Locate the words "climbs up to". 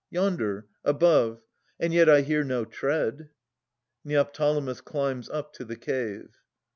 4.81-5.63